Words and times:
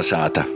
Kolnesāta! 0.00 0.46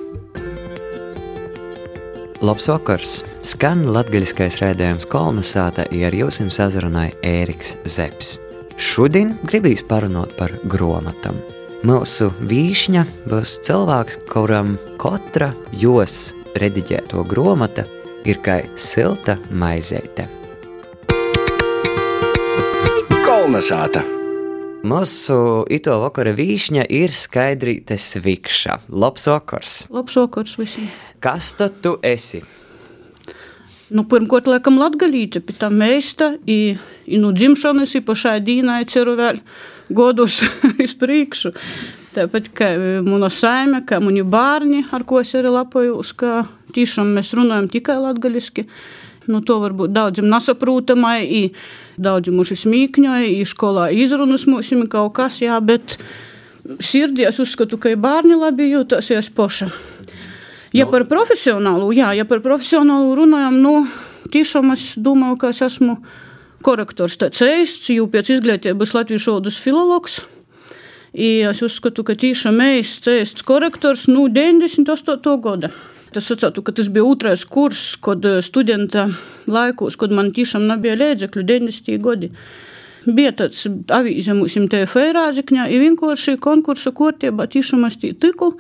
Labs 2.41 2.65
vakars! 2.71 3.11
Skan 3.45 3.83
latgaļiskais 3.93 4.57
rēdējums 4.63 5.05
Kolnesāta, 5.13 5.85
ja 5.93 6.09
ar 6.09 6.17
jums 6.17 6.57
sazrunāja 6.57 7.13
Ēriks 7.21 7.75
Zepsi. 7.85 8.39
Šodien 8.81 9.35
gribīs 9.45 9.85
parunāt 9.85 10.33
par 10.39 10.55
gromatam. 10.65 11.37
Mūsu 11.85 12.31
vīšņa 12.41 13.05
būs 13.29 13.59
cilvēks, 13.69 14.23
kuram 14.33 14.79
katra 14.97 15.51
jos 15.77 16.33
rediģēto 16.57 17.29
gromata 17.29 17.85
ir 18.25 18.41
kā 18.41 18.63
silta 18.81 19.37
maizīte. 19.53 20.25
Kolnesāta! 23.29 24.14
Mūsu 24.85 25.65
ito 25.73 25.95
vakara 26.03 26.35
vīšņa 26.37 26.83
ir 26.93 27.13
skaidrīte 27.17 27.97
svikša. 27.97 28.83
Labs 28.93 29.25
vakars! 29.31 29.79
Labs 29.89 30.19
vakars 30.19 30.59
visiem! 30.61 30.91
Kas 31.25 31.55
tad 31.57 31.79
tu 31.81 31.95
esi? 32.05 32.43
Nu, 33.89 34.05
pirmkārt, 34.05 34.45
laikam, 34.51 34.77
latgalīte, 34.77 35.41
pie 35.41 35.57
tā 35.57 35.71
meista, 35.73 36.35
i, 36.45 36.75
i 37.09 37.21
nu 37.23 37.31
dzimšanas, 37.33 37.95
i 37.97 38.03
pašai 38.05 38.35
dīnai 38.45 38.83
ceru 38.91 39.15
vēl 39.17 39.41
godus 39.89 40.43
iz 40.85 40.93
priekšu. 41.01 41.55
Tāpat 42.13 42.53
kā 42.53 42.75
mana 43.09 43.33
saime, 43.33 43.81
kā 43.89 44.03
mani 44.05 44.21
bērni, 44.21 44.85
ar 44.93 45.07
ko 45.09 45.23
es 45.25 45.33
arī 45.39 45.55
lapojos, 45.55 46.13
ka 46.13 46.43
tiešām 46.77 47.17
mēs 47.17 47.33
runājam 47.39 47.73
tikai 47.73 47.97
latgaliski. 48.05 48.67
Nu, 49.31 49.41
to 49.41 49.57
varbūt 49.63 49.95
daudziem 49.95 50.29
nesaprotamai, 50.29 51.19
i 51.25 51.43
daudzi 51.97 52.35
mūsu 52.35 52.57
smīkņoja, 52.59 53.31
i 53.33 53.45
skolā 53.49 53.89
izrunas 53.95 54.47
mums 54.51 54.73
kaut 54.93 55.15
kas, 55.17 55.41
jā, 55.41 55.57
bet 55.65 55.99
sirdī 56.81 57.25
es 57.29 57.41
uzskatu, 57.41 57.79
ka 57.81 57.95
bērni 57.97 58.37
labi 58.37 58.71
jūtas, 58.73 59.11
ja 59.13 59.23
es 59.23 59.31
poša. 59.33 59.71
Ja 60.75 60.89
par 60.91 61.05
profesionālu, 61.07 61.93
jā, 61.95 62.11
ja 62.19 62.25
par 62.27 62.41
profesionālu 62.43 63.15
runājam, 63.15 63.61
nu, 63.63 63.75
tiešām 64.35 64.73
es 64.75 64.95
domāju, 64.99 65.39
ka 65.39 65.53
es 65.55 65.63
esmu 65.63 66.01
korektors 66.67 67.15
tāds 67.21 67.43
eists, 67.47 67.93
jo 67.95 68.09
pēc 68.11 68.33
izglītības 68.35 68.95
latviešu 68.97 69.37
valodas 69.37 69.61
filologs. 69.63 70.23
I 71.15 71.45
es 71.47 71.63
uzskatu, 71.63 72.03
ka 72.03 72.17
tiešām 72.19 72.59
eists, 72.65 73.07
eists 73.07 73.47
korektors, 73.47 74.09
nu, 74.11 74.27
98. 74.27 75.37
gada. 75.45 75.71
Tas 76.15 76.31
atcautu, 76.31 76.63
ka 76.63 76.73
tas 76.79 76.87
bija 76.95 77.03
otrais 77.11 77.43
kurs, 77.45 77.97
kad 77.99 78.23
studenta 78.47 79.09
laikos, 79.51 79.97
kad 79.99 80.15
man 80.15 80.31
tiešām 80.35 80.69
nebija 80.69 80.95
līdzekļu 81.01 81.43
90. 81.49 81.97
gadi. 82.05 82.31
Bija 83.05 83.33
tāds 83.41 83.67
avīze 83.93 84.37
mums 84.39 84.55
TFE 84.71 85.09
rāzikņā, 85.17 85.67
i 85.75 85.81
vienkārši 85.83 86.39
konkursa 86.41 86.95
kārtībā 86.95 87.49
tiešām 87.51 87.89
es 87.89 87.99
tī 88.01 88.13
tiku. 88.15 88.55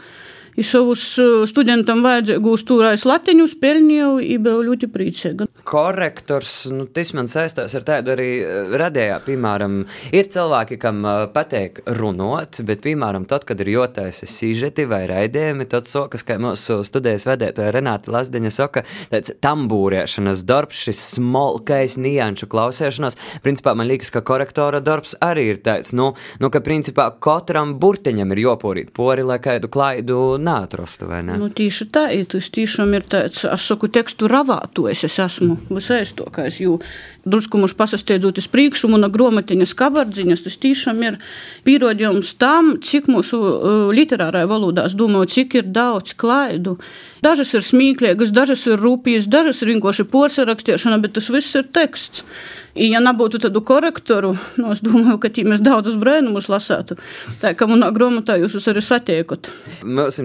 I 0.54 0.62
savus 0.62 1.02
studentam 1.50 2.04
vajadzīgos 2.04 2.62
turēs 2.68 3.02
latiņus, 3.08 3.56
pelnīju, 3.58 4.10
i 4.22 4.36
biju 4.38 4.62
ļoti 4.68 4.88
priecīga. 4.94 5.48
Korektors, 5.66 6.68
nu, 6.70 6.84
tas 6.86 7.10
man 7.16 7.26
saistās 7.30 7.74
ar 7.74 7.86
tādu 7.86 8.12
arī 8.14 8.28
radījā, 8.70 9.16
piemēram, 9.24 9.80
ir 10.14 10.28
cilvēki, 10.30 10.78
kam 10.78 11.00
patīk 11.34 11.80
runāt, 11.98 12.60
bet, 12.68 12.84
piemēram, 12.84 13.26
tad, 13.30 13.46
kad 13.48 13.58
ir 13.64 13.72
jotaisi 13.72 14.28
sižeti 14.30 14.86
vai 14.86 15.02
raidījumi, 15.10 15.66
tad 15.72 15.90
sokas, 15.90 16.22
kā 16.26 16.36
mūsu 16.38 16.78
studijas 16.86 17.26
vedētāja 17.26 17.74
Renāta 17.74 18.14
Lazdeņa 18.14 18.54
saka, 18.54 18.84
tāds 19.10 19.34
tambūrēšanas 19.42 20.46
darbs, 20.46 20.84
šis 20.86 21.02
smolkais 21.16 21.98
nianšu 21.98 22.46
klausēšanās, 22.52 23.18
principā 23.42 23.74
man 23.74 23.90
liekas, 23.90 24.12
ka 24.14 24.22
korektora 24.22 24.78
darbs 24.84 25.16
arī 25.24 25.48
ir 25.56 25.62
tāds, 25.66 25.90
nu, 25.98 26.12
nu 26.38 26.52
ka 26.54 26.62
principā 26.62 27.10
katram 27.18 27.74
burtiņam 27.82 28.36
ir 28.36 28.44
jopūrīt 28.46 28.94
pori, 28.94 29.26
lai 29.26 29.42
kādu 29.42 29.72
klaidu 29.72 30.22
neatrastu, 30.44 31.08
vai 31.08 31.22
ne? 31.26 31.38
Nu, 31.40 31.48
tieši 31.48 31.86
tā, 31.94 32.04
tas 32.30 32.50
tiešām 32.54 32.92
ir 32.98 33.06
tāds, 33.10 33.44
es 33.48 33.66
saku, 33.68 33.88
tekstu 33.92 34.28
ravātojas, 34.30 35.04
es 35.08 35.18
esmu 35.22 35.56
visaiztokais, 35.70 36.60
jo 36.62 36.78
drusku 37.24 37.60
mums 37.60 37.74
pasasteidzoties 37.78 38.50
priekšu, 38.52 38.90
un 38.92 39.08
gromatiņas 39.12 39.74
kabardziņas, 39.78 40.44
tas 40.46 40.58
tiešām 40.60 41.00
ir 41.06 41.18
pierādījums 41.66 42.34
tam, 42.40 42.74
cik 42.84 43.08
mūsu 43.12 43.40
uh, 43.40 43.86
literārajā 43.96 44.50
valodā, 44.50 44.88
es 44.90 44.96
domāju, 44.98 45.32
cik 45.38 45.60
ir 45.62 45.70
daudz 45.72 46.16
klaidu. 46.20 46.76
Dažas 47.24 47.54
ir 47.56 47.64
smīklīgas, 47.64 48.34
dažas 48.36 48.66
ir 48.68 48.80
rūpīgas, 48.80 49.30
dažas 49.32 49.62
ir 49.64 49.72
vienkārši 49.72 50.08
porcelāna, 50.12 51.00
bet 51.00 51.16
tas 51.16 51.32
viss 51.32 51.56
ir 51.56 51.64
teksts. 51.72 52.26
Ja 52.74 52.98
nebūtu 52.98 53.38
tādu 53.38 53.60
korektoru, 53.62 54.32
nu, 54.58 54.72
es 54.74 54.80
domāju, 54.82 55.20
ka 55.22 55.30
mēs 55.46 55.62
daudzus 55.62 55.94
brēnumus 56.00 56.48
lasātu. 56.50 56.96
Tā 57.42 57.52
kā 57.54 57.68
manā 57.70 57.92
grāmatā 57.94 58.34
jūs 58.40 58.66
arī 58.70 58.82
satiekot. 58.82 59.50
Mums 59.86 60.18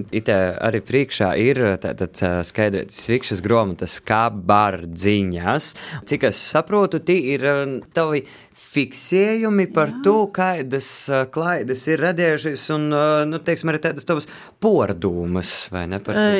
arī 0.65 0.81
priekšā 0.85 1.29
ir 1.37 1.61
tāds 1.83 2.23
skaidrs 2.49 3.03
svikšas 3.05 3.43
grāmatas 3.45 3.99
kabardziņas. 4.01 5.69
Cik 6.09 6.25
es 6.31 6.41
saprotu, 6.41 7.03
tie 7.05 7.19
ir 7.35 7.45
tavi 7.93 8.23
fiksējumi 8.69 9.65
par 9.73 9.89
Jā. 9.91 9.99
to, 10.05 10.15
kādas 10.33 10.89
klaidas 11.33 11.85
ir 11.89 12.03
radījušas, 12.03 12.65
un, 12.75 12.85
nu, 13.31 13.39
teiksim, 13.45 13.71
arī 13.71 13.81
tādas 13.81 14.05
tavas 14.07 14.29
pordūmas, 14.61 15.53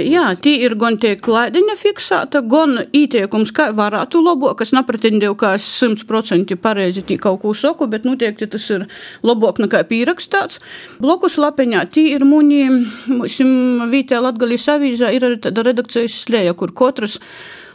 jā, 0.06 0.26
tie 0.44 0.56
ir 0.68 0.76
gan 0.80 1.00
tie 1.02 1.16
klaidiņa 1.18 1.78
fiksēta, 1.80 2.44
gan 2.50 2.84
ieteikums, 2.86 3.54
kā 3.56 3.70
varētu 3.76 4.22
labot, 4.22 4.58
kas 4.60 4.74
nepretendēju, 4.78 5.38
ka 5.40 5.56
es 5.58 5.68
simtprocentīgi 5.80 6.60
pareizi 6.62 7.06
kaut 7.18 7.42
ko 7.44 7.54
saku, 7.58 7.90
bet 7.90 8.06
noteikti 8.06 8.50
tas 8.52 8.70
ir 8.76 8.86
labāk 9.26 9.62
nekā 9.64 9.84
pierakstāts. 9.90 10.62
Blokus 11.02 11.40
lapiņā 11.42 11.86
tie 11.94 12.10
ir 12.14 12.28
muņi, 12.30 12.62
mums 13.16 13.40
vītē 13.90 14.22
Latgalijas 14.22 14.68
avīzā 14.76 15.14
ir 15.16 15.26
arī 15.26 15.42
tāda 15.42 15.66
redakcijas 15.66 16.22
slēja, 16.26 16.54
kur 16.58 16.76
katrs 16.76 17.18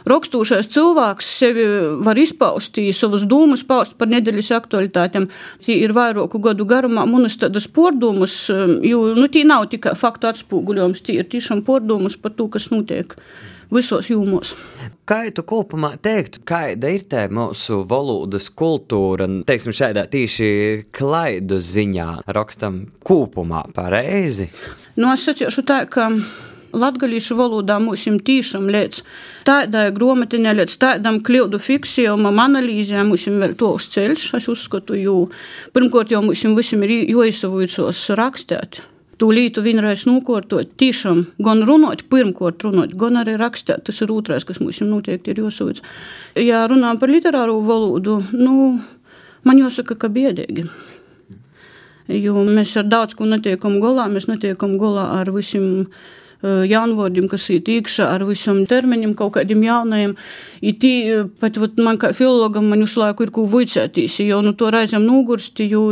rakstošais 0.09 0.69
cilvēks 0.73 1.29
sevi 1.39 1.65
var 2.05 2.19
izpaust, 2.19 2.79
savas 2.97 3.25
domas 3.29 3.65
paust 3.67 3.97
par 3.99 4.11
nedēļas 4.11 4.51
aktualitātēm. 4.59 5.27
Tie 5.65 5.79
ir 5.81 5.95
vairāku 5.95 6.41
gadu 6.43 6.67
garumā 6.69 7.07
manas 7.09 7.37
tādas 7.41 7.67
pordumas, 7.67 8.45
jo 8.49 9.01
nu, 9.17 9.27
tie 9.31 9.45
nav 9.47 9.69
tikai 9.73 9.95
faktu 9.97 10.31
atspūguļojums, 10.31 11.03
tie 11.05 11.19
ir 11.21 11.29
tiešām 11.31 11.65
pordumas 11.65 12.17
par 12.19 12.35
to, 12.37 12.49
kas 12.53 12.69
notiek 12.73 13.17
visos 13.73 14.09
jūmos. 14.11 14.53
Kā 15.09 15.25
tu 15.33 15.43
kopumā 15.45 15.95
teiktu, 16.01 16.41
kāda 16.47 16.89
ir 16.93 17.05
tā 17.09 17.25
mūsu 17.33 17.81
valodas 17.89 18.49
kultūra, 18.49 19.27
teiksim, 19.45 19.75
šādā 19.75 20.05
tīši 20.09 20.49
klaidu 20.95 21.59
ziņā 21.61 22.09
rakstam 22.25 22.85
kopumā 23.05 23.65
pareizi? 23.75 24.49
Nu, 24.95 25.11
es 25.11 25.27
tā, 25.67 25.81
ka 25.91 26.09
latgalīšu 26.73 27.37
valodā 27.37 27.77
mums 27.83 28.05
tīšām 28.05 28.65
līdz 28.73 29.03
tādai 29.47 29.89
gromatiņai, 29.95 30.55
līdz 30.61 30.79
tādam 30.81 31.21
kļūdu 31.25 31.59
fiksējumam, 31.61 32.41
analīzēm 32.47 33.11
mums 33.11 33.27
vēl 33.27 33.55
tos 33.59 33.89
ceļš, 33.93 34.25
es 34.39 34.49
uzskatu, 34.51 34.97
jo 34.97 35.29
pirmkārt 35.75 36.15
jau 36.15 36.23
mums 36.25 36.43
visiem 36.57 36.83
ir 36.87 36.97
jāizsavojas 37.13 38.09
rakstēt. 38.17 38.81
Tu 39.15 39.29
lītu 39.31 39.61
vienreiz 39.63 40.01
nokārtot, 40.09 40.73
tiešām 40.75 41.21
gan 41.39 41.61
runāt, 41.63 42.03
pirmkārt 42.11 42.65
runāt, 42.67 42.97
gan 42.99 43.21
arī 43.21 43.37
rakstīt. 43.39 43.85
Tas 43.87 44.01
ir 44.03 44.11
otrais, 44.11 44.43
kas 44.43 44.59
mums 44.59 44.81
noteikti 44.83 45.31
ir 45.31 45.39
jāsūdz. 45.45 45.79
Ja 46.43 46.65
runājam 46.67 46.99
par 46.99 47.13
literāro 47.13 47.55
valodu, 47.63 48.17
nu, 48.35 48.81
man 49.47 49.61
jāsaka, 49.61 49.95
ka 49.95 50.11
biedīgi. 50.11 50.67
Jo 52.11 52.43
mēs 52.43 52.75
ar 52.77 52.89
daudz 52.91 53.15
ko 53.17 53.25
netiekam 53.25 53.79
galā, 53.81 54.09
mēs 54.11 54.27
netiekam 54.29 54.75
galā 54.81 55.07
ar 55.21 55.31
visiem 55.33 55.87
jaunvārdiem, 56.43 57.27
kas 57.31 57.47
ir 57.53 57.69
iekšā 57.75 58.09
ar 58.15 58.25
visam 58.27 58.63
termiņam, 58.69 59.15
kaut 59.17 59.35
kādiem 59.37 59.63
jaunajiem. 59.65 60.15
Tī, 60.81 60.91
pat 61.41 61.59
vat, 61.61 61.79
man 61.81 61.99
kā 62.01 62.11
filologam 62.17 62.67
man 62.71 62.83
visu 62.83 63.01
laiku 63.01 63.25
ir 63.25 63.31
ko 63.35 63.45
vicētīs, 63.49 64.19
jo 64.25 64.41
nu 64.45 64.55
to 64.57 64.71
reizēm 64.73 65.05
nogursti, 65.05 65.69
jo 65.71 65.87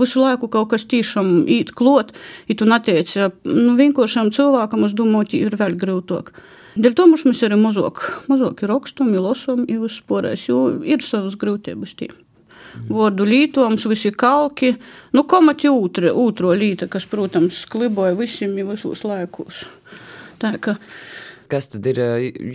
visu 0.00 0.22
laiku 0.22 0.50
kaut 0.52 0.72
kas 0.72 0.86
tiešām 0.88 1.46
īt 1.46 1.74
klot, 1.76 2.14
ja 2.48 2.58
tu 2.58 2.68
netiec 2.68 3.12
nu, 3.44 3.74
vienkāršam 3.78 4.32
cilvēkam, 4.34 4.86
es 4.88 4.96
domāju, 4.96 5.42
ir 5.46 5.58
vēl 5.60 5.78
grūtāk. 5.80 6.32
Dēļ 6.76 6.92
to 6.92 7.06
mums 7.08 7.42
ir 7.46 7.56
mazāk, 7.56 8.02
mazāk 8.28 8.60
rakstam, 8.68 9.14
lasām, 9.16 9.64
jau 9.70 9.86
vispārējais, 9.86 10.48
jo 10.50 10.62
ir 10.84 11.04
savas 11.04 11.38
grūtības 11.40 11.96
tie 11.96 12.12
vārdu 12.88 13.26
lītojums, 13.28 13.86
visi 13.90 14.12
kalki. 14.12 14.74
Nu, 15.16 15.26
komati 15.28 15.70
otro, 15.72 16.12
otro 16.26 16.54
līta, 16.56 16.88
kas, 16.92 17.08
protams, 17.10 17.64
kliboja 17.70 18.16
visiem 18.18 18.56
visos 18.68 19.04
laikos. 19.06 19.66
Tā 20.40 20.56
kā 20.60 20.76
kas 21.50 21.68
tad 21.70 21.86
ir 21.88 22.00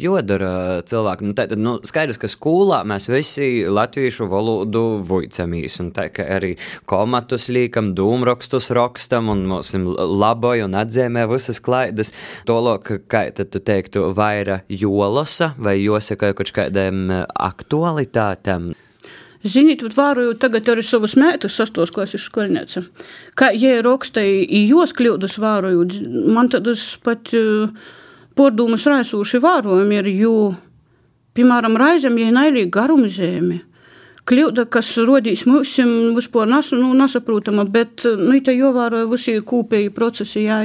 jodara 0.02 0.82
cilvēkam? 0.88 1.32
Nu, 1.32 1.36
tad, 1.38 1.54
nu, 1.60 1.78
skaidrs, 1.88 2.20
ka 2.22 2.30
skolā 2.32 2.82
mēs 2.88 3.08
visi 3.12 3.64
latviešu 3.70 4.28
valodu 4.32 4.84
vuicamies, 5.08 5.80
un 5.84 5.92
tā 5.96 6.10
kā 6.14 6.28
arī 6.38 6.54
komatus 6.90 7.50
līkam, 7.54 7.94
dūmrakstus 7.98 8.72
rakstam, 8.76 9.32
un 9.34 9.46
mums 9.52 9.74
laboja 9.76 10.68
un 10.68 10.78
atzīmē 10.82 11.28
visas 11.32 11.62
klaidas. 11.64 12.14
To 12.50 12.60
lok, 12.64 12.94
kā 13.12 13.28
tad 13.36 13.54
tu 13.54 13.64
teiktu, 13.64 14.10
vaira 14.18 14.62
jolasa 14.70 15.54
vai 15.58 15.78
josaka 15.82 16.34
kaut 16.38 16.54
kādiem 16.56 17.08
aktualitātēm? 17.32 18.72
Ziniet, 19.42 19.82
vērojot 19.96 20.38
tagad 20.42 20.68
arī 20.70 20.84
savus 20.86 21.16
mētus, 21.18 21.56
sastos 21.58 21.90
klases 21.94 22.28
skolniece. 22.28 22.84
Kā 23.38 23.50
jie 23.58 23.80
rakstīja, 23.82 24.46
jos 24.70 24.94
kļūdas 24.98 25.40
vērojot, 25.42 25.98
man 26.30 26.52
tādas 26.54 26.84
pat 27.02 27.34
uh, 27.38 27.72
pārdomas 28.38 28.86
raisūši 28.86 29.42
vērojumi 29.42 29.98
ir, 30.04 30.12
jo, 30.22 30.36
piemēram, 31.38 31.80
raizem, 31.82 32.22
ja 32.22 32.30
nailīgi 32.38 32.74
garumzēmi 32.78 33.62
kļūda, 34.30 34.68
kas 34.72 34.94
rodīs 35.02 35.46
mums 35.50 35.74
vispār 36.16 36.50
nas, 36.50 36.72
nu, 36.76 36.92
nesaprotama, 36.98 37.66
bet 37.66 38.06
nu, 38.06 38.36
tā 38.44 38.54
jāvēro 38.56 39.04
visi 39.12 39.38
kopēji 39.46 39.92
procesi. 39.96 40.46
Jā, 40.46 40.62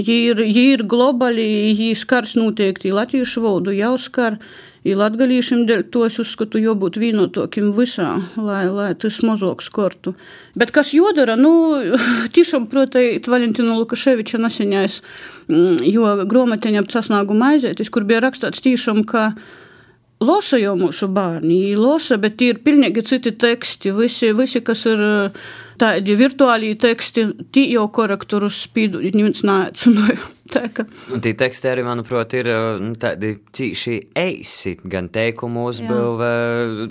jī 0.00 0.16
ir, 0.32 0.42
jī 0.42 0.64
ir 0.76 0.86
globāli, 0.88 1.46
jī 1.76 1.92
skars 1.98 2.36
noteikti 2.38 2.94
latviešu 2.94 3.44
valodu, 3.44 3.76
jau 3.76 3.96
skar. 4.00 4.40
I 4.86 4.94
latgalīšiem 4.94 5.64
dēļ 5.66 5.82
to 5.90 6.04
es 6.06 6.20
uzskatu, 6.22 6.60
jābūt 6.62 6.98
vienotokiem 7.02 7.72
visā, 7.74 8.12
lai, 8.38 8.64
lai 8.70 8.92
tas 8.94 9.18
mazāk 9.26 9.64
skortu. 9.66 10.14
Bet 10.54 10.70
kas 10.74 10.92
jodara, 10.94 11.34
nu, 11.40 11.52
tiešām, 12.36 12.68
protams, 12.70 13.26
Valentina 13.30 13.74
Lukaševiča 13.80 14.38
neseņais, 14.44 15.00
mm, 15.50 15.84
jo 15.90 16.16
grāmatiņa 16.30 16.84
ap 16.84 16.92
sasnāgumu 16.94 17.50
aizētis, 17.52 17.90
kur 17.90 18.06
bija 18.06 18.22
rakstīts 18.28 18.62
tiešām, 18.68 19.02
ka 19.08 19.32
Losa 20.24 20.56
jau 20.56 20.72
mūsu 20.80 21.10
bērni, 21.12 21.74
losa, 21.76 22.16
bet 22.16 22.40
ir 22.40 22.62
pilnīgi 22.64 23.02
citi 23.04 23.34
teksti. 23.36 23.92
Visi, 23.92 24.30
visi 24.32 24.62
kas 24.64 24.86
ir 24.88 25.02
tādi 25.76 26.16
virtuāli 26.16 26.72
teksti, 26.80 27.26
tie 27.52 27.66
jau 27.74 27.84
korektorus 27.92 28.62
spīdu, 28.64 29.04
neviens 29.12 29.44
neaicināja. 29.44 30.16
Tie 31.22 31.32
teksti 31.38 31.68
arī, 31.70 31.84
manuprāt, 31.86 32.34
ir 32.38 32.48
nu, 32.82 32.92
tādi 33.00 33.34
cīši 33.56 33.96
eisi, 34.16 34.76
gan 34.86 35.08
teikumu 35.12 35.66
uzbūve, 35.70 36.30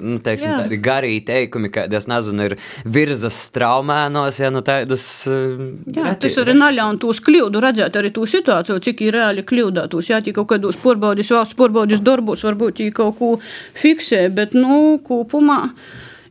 nu, 0.02 0.18
teiksim, 0.26 0.52
Jā. 0.52 0.60
tādi 0.64 0.80
garī 0.84 1.18
teikumi, 1.26 1.72
kādas, 1.74 2.10
nezinu, 2.12 2.50
ir 2.50 2.58
virzas 2.86 3.38
straumēnos, 3.50 4.40
ja, 4.44 4.52
nu, 4.54 4.64
tādas. 4.66 5.08
Jā, 5.26 6.08
reti, 6.12 6.28
tas 6.28 6.40
arī 6.44 6.58
naļaun 6.60 7.02
tūs 7.04 7.22
kļūdu, 7.26 7.64
redzēt 7.66 8.00
arī 8.00 8.14
tū 8.16 8.28
situāciju, 8.30 8.82
cik 8.86 9.06
ir 9.08 9.20
reāli 9.20 9.46
kļūdātos, 9.48 10.12
jā, 10.12 10.22
tik 10.26 10.38
kaut 10.40 10.52
kādos 10.54 10.80
porbaudis, 10.82 11.34
valsts 11.36 11.58
porbaudis 11.60 12.04
darbos, 12.06 12.46
varbūt 12.46 12.84
viņi 12.84 12.96
kaut 12.96 13.20
ko 13.20 13.36
fiksē, 13.82 14.26
bet, 14.36 14.58
nu, 14.58 14.98
kopumā. 15.06 15.62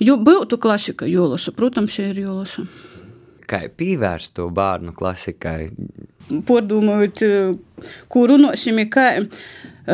Jo 0.03 0.19
būtu 0.19 0.59
klasika, 0.61 1.07
jolasa, 1.09 1.55
protams, 1.55 1.97
ir 2.03 2.19
jolasa. 2.25 2.67
Kā 3.49 3.65
pievērst 3.69 4.37
to 4.39 4.49
bērnu 4.55 4.95
klasikai? 4.97 5.69
Pordomājot, 6.49 7.25
ko 8.09 8.23
runāsim, 8.31 8.81
kā 8.89 9.09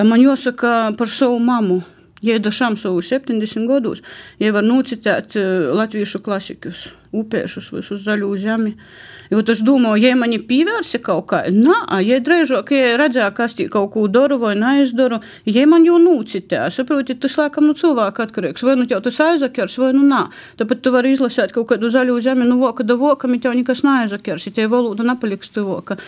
man 0.06 0.23
jāsaka 0.23 0.93
par 0.99 1.11
savu 1.11 1.41
mamu. 1.43 1.81
Ja 2.20 2.37
dažām 2.37 2.75
savu 2.76 3.00
70 3.00 3.64
gados, 3.64 4.02
ja 4.37 4.52
var 4.52 4.67
nocitēt 4.67 5.38
latviešu 5.73 6.20
klasikus, 6.20 6.91
upēšus, 7.17 7.71
visus 7.75 8.05
zaļu 8.05 8.31
zemi. 8.41 8.75
Jo 9.31 9.45
tas 9.47 9.61
domāju, 9.62 10.03
ja 10.03 10.17
mani 10.19 10.41
pievērsa 10.43 10.99
kaut 11.07 11.29
kā, 11.31 11.45
nā, 11.55 11.77
ja 12.03 12.19
drēžāk, 12.19 12.73
ja 12.75 12.97
redzēja, 12.99 13.29
kas 13.35 13.55
tī 13.55 13.69
kaut 13.71 13.93
ko 13.95 14.09
daru 14.11 14.41
vai 14.43 14.57
neizdaru, 14.59 15.21
ja 15.47 15.67
man 15.71 15.87
jau 15.87 16.01
nūcitē, 16.03 16.65
saprotiet, 16.75 17.21
tas 17.23 17.39
laikam 17.39 17.69
no 17.69 17.77
nu 17.77 17.79
cilvēka 17.79 18.27
atkarīgs, 18.27 18.67
vai 18.67 18.75
nu 18.81 18.89
jau 18.91 18.99
tas 19.07 19.21
aizakers, 19.23 19.79
vai 19.79 19.93
nu 19.95 20.03
nā. 20.09 20.25
Tāpat 20.59 20.83
tu 20.83 20.91
vari 20.95 21.15
izlasēt 21.15 21.55
kaut 21.55 21.71
kādu 21.71 21.93
zaļu 21.95 22.19
zemi, 22.27 22.49
nu 22.49 22.59
voka 22.59 22.87
da 22.87 22.99
vokam, 22.99 23.37
ja 23.39 23.47
tev 23.47 23.55
nekas 23.59 23.85
neaizakers, 23.87 24.49
ja 24.51 24.57
tie 24.59 24.67
valoda 24.71 25.07
nepaliks 25.07 25.55
tu 25.55 25.67
voka. 25.69 26.01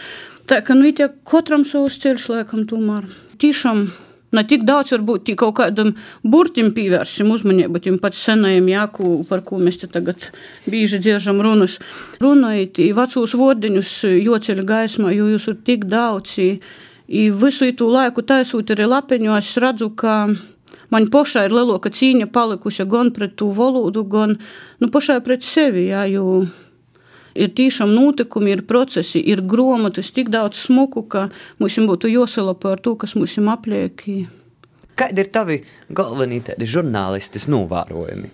Tā 0.50 0.58
ka, 0.66 0.74
nu, 0.74 0.90
ja 0.90 1.12
katram 1.22 1.62
savs 1.62 2.00
ceļš, 2.02 2.26
laikam, 2.34 2.66
tomēr. 2.66 3.06
Tiešām 3.38 3.86
ne 4.32 4.44
tik 4.48 4.64
daudz, 4.68 4.92
varbūt 4.94 5.32
kaut 5.38 5.56
kādam 5.60 5.94
burtim 6.24 6.72
pievērsim 6.76 7.30
uzmanību 7.32 7.82
tiem 7.84 7.98
pats 8.02 8.22
senajiem 8.28 8.70
jāku, 8.72 9.10
par 9.28 9.44
ko 9.46 9.60
mēs 9.62 9.80
te 9.82 9.90
tagad 9.92 10.30
bieži 10.66 11.00
dziežam 11.02 11.42
runas. 11.44 11.78
Runājot, 12.22 12.80
vecos 12.96 13.36
vārdiņus 13.38 13.92
joceļa 14.22 14.64
gaismā, 14.68 15.12
jo 15.16 15.28
jūs 15.34 15.50
ir 15.52 15.60
tik 15.66 15.86
daudz. 15.90 16.38
I 17.12 17.28
visu 17.28 17.66
itu 17.68 17.90
laiku 17.92 18.22
taisot 18.24 18.70
arī 18.72 18.86
lapeņu, 18.88 19.34
es 19.36 19.50
redzu, 19.60 19.90
ka 19.92 20.30
man 20.92 21.08
pašai 21.12 21.44
ir 21.48 21.54
lielāka 21.56 21.90
cīņa 21.92 22.30
palikusi 22.32 22.86
gan 22.88 23.10
pret 23.12 23.34
to 23.36 23.50
valodu, 23.52 24.04
gan 24.08 24.36
nu, 24.80 24.88
pašai 24.88 25.20
pret 25.24 25.44
sevi. 25.44 25.88
Jā, 25.90 26.06
jo 26.08 26.46
ir 27.34 27.52
tiešām 27.56 27.92
notikumi, 27.94 28.52
ir 28.56 28.64
procesi, 28.68 29.20
ir 29.20 29.42
grāmatas, 29.48 30.12
tik 30.14 30.30
daudz 30.32 30.60
smuku, 30.66 31.04
ka 31.08 31.28
mums 31.60 31.78
būtu 31.88 32.12
jāsalapa 32.12 32.76
ar 32.76 32.84
to, 32.84 32.96
kas 32.96 33.16
mums 33.18 33.38
apliek. 33.38 34.04
Kādi 34.96 35.24
ir 35.24 35.32
tavi 35.32 35.62
galvenie 35.90 36.42
žurnālistis 36.68 37.48
novērojumi? 37.48 38.30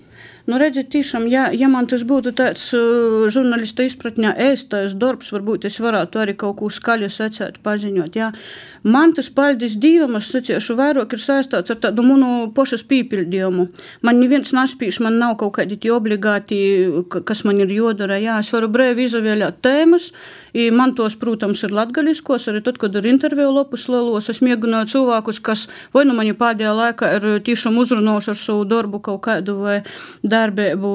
Nu, 0.49 0.57
redziet, 0.57 0.89
tiešām, 0.95 1.27
ja, 1.29 1.51
ja 1.53 1.69
man 1.69 1.85
tas 1.91 2.07
būtu 2.09 2.31
tāds 2.39 2.71
uh, 2.73 3.27
žurnālista 3.29 3.85
izpratņā 3.85 4.31
ēstais 4.47 4.95
darbs, 4.97 5.29
varbūt 5.35 5.67
es 5.69 5.77
varētu 5.85 6.23
arī 6.23 6.35
kaut 6.41 6.57
ko 6.63 6.71
skaļi 6.73 7.11
secēt, 7.13 7.59
paziņot. 7.67 8.17
Jā. 8.17 8.31
Man 8.89 9.13
tas, 9.13 9.27
paldies 9.35 9.75
Dievam, 9.77 10.17
es 10.17 10.31
seciešu 10.33 10.77
vairāk 10.79 11.13
ir 11.13 11.21
saistāts 11.21 11.73
ar 11.75 11.81
tādu 11.83 12.05
manu 12.07 12.49
pošas 12.55 12.85
pīpildījumu. 12.89 13.67
Man 14.07 14.21
neviens 14.23 14.55
nespīš, 14.55 15.01
man 15.05 15.19
nav 15.21 15.35
kaut 15.41 15.57
kādi 15.59 15.77
tie 15.83 15.91
obligāti, 15.93 16.59
kas 17.11 17.43
man 17.45 17.59
ir 17.65 17.73
jodara. 17.75 18.17
Jā, 18.23 18.39
es 18.41 18.53
varu 18.55 18.71
brēvi 18.73 19.09
izvēlēt 19.09 19.59
tēmas, 19.67 20.13
man 20.73 20.95
tos, 20.97 21.19
protams, 21.19 21.65
ir 21.67 21.75
latgaļiskos, 21.75 22.49
arī 22.53 22.63
tad, 22.65 22.79
kad 22.81 22.95
ir 22.97 23.11
interviju 23.11 23.51
lopus 23.59 23.89
lielos, 23.91 24.31
es 24.31 24.41
mēģināju 24.47 24.93
cilvēkus, 24.95 25.43
kas 25.45 25.67
vai 25.93 26.07
nu 26.09 26.15
mani 26.17 26.37
pēdējā 26.39 26.75
laikā 26.79 27.13
ir 27.19 27.29
tiešām 27.45 27.77
uzrunājuši 27.83 28.33
ar 28.33 28.41
savu 28.41 28.65
darbu 28.71 29.03
kaut 29.05 29.25
kādu 29.27 29.59
vai 29.67 29.81
darbību. 30.39 30.95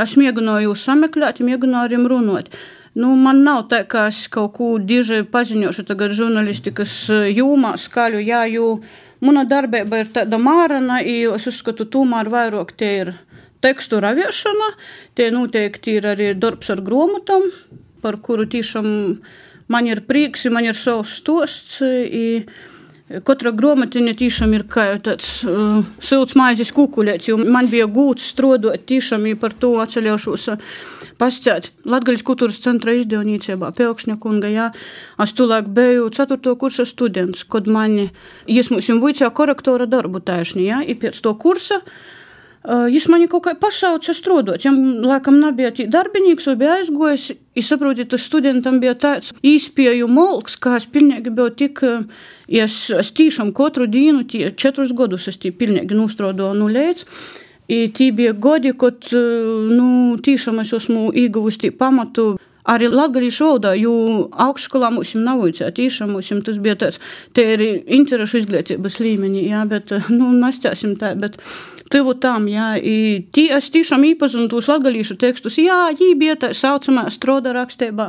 Es 0.00 0.16
mēģināju 0.20 0.70
jūs 0.70 0.86
sameklēt, 0.88 1.44
mēģināju 1.44 1.90
ar 1.90 1.98
jums 1.98 2.10
runāt. 2.14 2.50
Nu, 2.94 3.10
man 3.18 3.42
nav 3.42 3.64
tā, 3.72 3.82
ka 3.90 4.06
es 4.06 4.28
kaut 4.30 4.52
ko 4.54 4.68
diži 4.78 5.24
paziņošu 5.26 5.82
tagad 5.88 6.14
žurnālistikas 6.14 6.92
jūmā 7.34 7.72
skaļu, 7.82 8.20
jā, 8.22 8.44
jo 8.54 8.68
mana 9.24 9.42
darbība 9.50 10.04
ir 10.04 10.12
tāda 10.14 10.38
mārana, 10.38 11.00
un 11.02 11.34
es 11.34 11.48
uzskatu, 11.50 11.88
tomēr 11.90 12.30
vairāk 12.30 12.70
tie 12.78 12.92
ir 13.00 13.10
tekstu 13.64 13.98
raviešana, 14.04 14.70
tie 15.18 15.32
noteikti 15.34 15.98
ir 15.98 16.06
arī 16.12 16.30
darbs 16.38 16.70
ar 16.70 16.84
grāmatām, 16.86 17.48
par 18.04 18.20
kuru 18.22 18.46
tiešām 18.46 18.86
man 19.72 19.90
ir 19.90 20.04
prieks, 20.06 20.46
man 20.52 20.68
ir 20.68 20.78
savs 20.78 21.16
stosts. 21.18 21.80
I, 21.82 22.44
Katra 23.04 23.50
grāmatiņa 23.52 24.14
tiešām 24.16 24.54
ir 24.56 24.62
kā 24.64 24.86
tāds 25.04 25.42
uh, 25.44 25.82
silts 26.00 26.32
maizes 26.40 26.70
kukuļs, 26.72 27.26
jo 27.28 27.36
man 27.36 27.68
bija 27.68 27.84
gūts 27.84 28.30
strādāt 28.32 28.86
tiešām 28.88 29.26
par 29.36 29.52
to 29.52 29.74
atceļošos. 29.82 30.46
Uh, 30.54 31.02
pasciet 31.20 31.70
Latgaļas 31.84 32.24
kultūras 32.26 32.60
centra 32.64 32.94
izdevniecībā, 32.96 33.74
Pelkšņa 33.76 34.16
kunga, 34.22 34.48
jā. 34.48 34.70
Es 35.20 35.34
tulaik 35.36 35.68
biju 35.76 36.08
4. 36.16 36.56
kursa 36.60 36.86
students, 36.88 37.44
kad 37.44 37.68
mani, 37.68 38.08
es 38.48 38.72
mums 38.72 38.88
vuicā 39.02 39.30
korektora 39.36 39.84
darbu 39.90 40.24
taisni, 40.24 40.68
jā, 40.70 40.80
i 40.80 40.96
pēc 40.98 41.20
to 41.24 41.34
kursa 41.40 41.82
Viņš 42.64 43.06
man 43.12 43.26
kaut 43.28 43.44
kā 43.44 43.52
pasauca 43.60 44.14
strādāt. 44.16 44.62
Viņam, 44.64 45.02
laikam, 45.04 45.36
nebija 45.36 45.72
darbinīgs, 45.92 46.46
vai 46.48 46.54
bija 46.62 46.76
aizgojis. 46.78 47.26
Es 47.54 47.68
saprotu, 47.68 48.06
tas 48.08 48.24
studentam 48.24 48.80
bija 48.80 48.94
tāds 48.96 49.34
īspēju 49.44 50.08
molks, 50.08 50.56
kā 50.56 50.78
es 50.78 50.86
pilnīgi 50.88 51.30
biju 51.30 51.52
tik, 51.60 51.82
es, 52.48 52.78
es 52.90 53.12
tiešām 53.14 53.52
katru 53.54 53.86
dienu, 53.86 54.24
tie 54.24 54.48
četrus 54.50 54.94
gadus 54.96 55.28
es 55.28 55.36
tie 55.36 55.52
pilnīgi 55.52 55.94
līdz. 55.94 57.04
I 57.68 57.88
tie 57.92 58.10
bija 58.12 58.32
gadi, 58.32 58.72
kad, 58.76 59.12
nu, 59.12 60.16
tiešām 60.20 60.60
es 60.60 60.72
esmu 60.72 61.12
ieguvusi 61.12 61.70
pamatu. 61.70 62.34
Arī 62.64 62.88
latviešu 62.88 63.44
valodā, 63.44 63.74
jo 63.76 63.92
augšskolā 64.40 64.88
mums 64.88 65.10
nav 65.20 65.42
vajadzēja. 65.42 65.72
Tiešām 65.76 66.14
mums 66.16 66.32
tas 66.46 66.56
bija 66.64 66.78
tāds, 66.80 66.96
te 67.36 67.44
ir 67.52 67.64
interešu 67.92 68.40
izglītības 68.40 68.96
līmenī, 69.04 69.42
jā, 69.50 69.66
bet, 69.68 69.92
nu, 70.08 70.30
nestāsim 70.32 70.94
tā, 70.96 71.12
bet 71.12 71.36
tuvu 71.92 72.14
tam, 72.20 72.46
jā, 72.48 72.74
tī, 73.34 73.46
es 73.54 73.68
tiešām 73.74 74.04
īpazinu 74.12 74.48
tos 74.52 74.68
latgalīšu 74.70 75.16
tekstus, 75.20 75.58
jā, 75.60 75.90
jī 75.94 76.12
bija 76.18 76.36
tā 76.40 76.50
saucamā 76.56 77.06
stroda 77.12 77.52
rakstībā, 77.56 78.08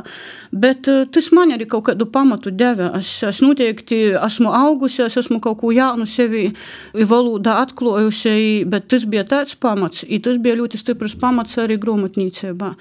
bet 0.52 0.88
uh, 0.90 1.04
tas 1.12 1.28
man 1.36 1.52
arī 1.54 1.68
kaut 1.70 1.86
kādu 1.90 2.08
pamatu 2.12 2.52
deva. 2.54 2.92
Es, 2.98 3.10
es 3.26 3.42
noteikti 3.44 4.00
esmu 4.16 4.52
augusi, 4.56 5.04
es 5.06 5.18
esmu 5.20 5.40
kaut 5.44 5.60
ko 5.60 5.72
jaunu 5.76 6.08
sevi 6.08 6.48
valodā 6.96 7.58
atklājusi, 7.66 8.64
bet 8.70 8.88
tas 8.92 9.06
bija 9.08 9.26
tāds 9.28 9.56
pamats, 9.60 10.06
un 10.08 10.24
tas 10.24 10.40
bija 10.42 10.58
ļoti 10.62 10.80
stiprs 10.80 11.16
pamats 11.20 11.60
arī 11.62 11.78
grāmatnīcībā. 11.82 12.74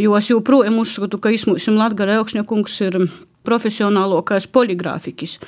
Jo 0.00 0.14
es 0.18 0.30
joprojām 0.30 0.78
uzskatu, 0.82 1.20
ka 1.20 1.32
izmūsim 1.34 1.78
Latgara 1.78 2.20
Elkšņakungs 2.20 2.80
ir 2.86 3.02
profesionālākais 3.46 4.48
poligrāfiķis 4.52 5.38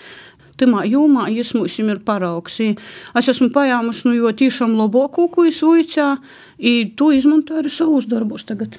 tamā 0.60 0.84
jomā 0.88 1.28
mums 1.54 1.78
ir 1.78 2.00
paraugs. 2.04 2.60
Es 2.60 3.28
esmu 3.28 3.50
paņēmusi 3.54 4.08
nu, 4.08 4.32
tiešām 4.32 4.76
labāko, 4.78 5.28
ko 5.32 5.44
es 5.48 5.62
uicā, 5.62 6.16
un 6.58 6.90
to 6.96 7.12
izmantoju 7.12 7.62
arī 7.62 7.70
savus 7.70 8.08
darbus 8.10 8.44
tagad. 8.44 8.78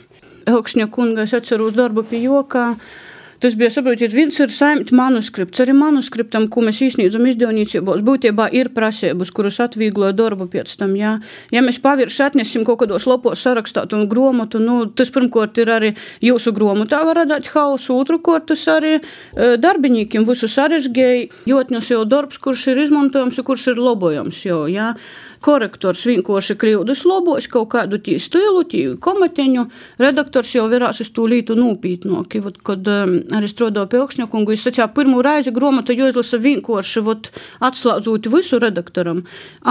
Elkšņa 0.50 0.90
kunga 0.92 1.24
es 1.24 1.34
atceros 1.34 1.76
darbu 1.78 2.04
pie 2.04 2.26
jokā. 2.26 2.74
Tas 3.44 3.58
bija 3.60 3.68
saprotiet, 3.74 4.14
viens 4.16 4.38
ir 4.40 4.52
saimta 4.56 4.96
manuskripts. 4.96 5.60
Arī 5.60 5.74
manuskriptam, 5.76 6.46
ko 6.48 6.62
mēs 6.64 6.78
īstenībā 6.86 7.28
izdevniecībos, 7.34 8.00
būtībā 8.08 8.46
ir 8.56 8.70
prasības, 8.72 9.34
kuras 9.36 9.58
atviegloja 9.66 10.16
darbu 10.16 10.48
pēc 10.54 10.78
tam. 10.80 10.94
Jā. 10.96 11.18
Ja 11.52 11.64
mēs 11.66 11.82
pavirši 11.84 12.22
atnesim 12.30 12.64
kaut 12.64 12.80
kādos 12.86 13.04
lopos 13.10 13.44
sarakstāt 13.44 13.92
un 13.98 14.08
gromatu, 14.08 14.62
nu, 14.64 14.86
tas 14.88 15.12
pirmkārt 15.12 15.60
ir 15.60 15.74
arī 15.76 15.92
jūsu 16.24 16.56
gromotā 16.56 17.02
var 17.04 17.20
radīt 17.20 17.52
hausu, 17.52 17.98
otrkārt 18.00 18.48
tas 18.54 18.64
arī 18.72 18.94
e, 18.96 19.04
darbiniekiem 19.60 20.24
visu 20.30 20.48
sarežģēja, 20.48 21.28
jo 21.52 21.60
atnes 21.60 21.92
jau 21.92 22.06
darbs, 22.08 22.40
kurš 22.40 22.70
ir 22.72 22.86
izmantojams 22.88 23.44
kurš 23.44 23.74
ir 23.74 23.84
lobojams 23.84 24.40
jau, 24.48 24.64
jā 24.72 24.94
korektors 25.44 26.04
vienkārši 26.08 26.56
kļūdas 26.60 27.04
lobos 27.10 27.48
kaut 27.52 27.70
kādu 27.74 28.00
tī 28.04 28.16
stilu, 28.22 28.64
tī 28.70 28.84
komateņu. 29.04 29.66
Redaktors 30.02 30.54
jau 30.56 30.66
virās 30.72 31.02
uz 31.04 31.12
to 31.16 31.28
lītu 31.30 31.58
nūpītnoki. 31.60 32.42
Vot, 32.46 32.60
kad 32.66 32.88
um, 32.90 33.16
arī 33.36 33.50
strādāju 33.52 33.92
pie 33.92 34.02
augšņakungu, 34.04 34.56
es 34.56 34.66
sacīju, 34.68 34.90
pirmo 34.96 35.24
reizi 35.26 35.54
gromata 35.56 35.96
jāizlasa 35.98 36.40
vienkārši, 36.44 37.04
vot, 37.06 37.32
atslēdzot 37.64 38.30
visu 38.34 38.62
redaktoram. 38.64 39.24